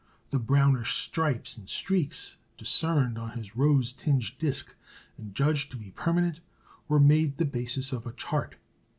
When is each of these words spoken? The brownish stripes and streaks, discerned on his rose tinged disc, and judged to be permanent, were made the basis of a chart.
The 0.31 0.39
brownish 0.39 0.95
stripes 0.95 1.55
and 1.57 1.69
streaks, 1.69 2.37
discerned 2.57 3.19
on 3.19 3.37
his 3.37 3.55
rose 3.55 3.93
tinged 3.93 4.35
disc, 4.39 4.73
and 5.15 5.35
judged 5.35 5.69
to 5.69 5.77
be 5.77 5.91
permanent, 5.91 6.39
were 6.87 6.99
made 6.99 7.37
the 7.37 7.45
basis 7.45 7.93
of 7.93 8.07
a 8.07 8.11
chart. 8.13 8.55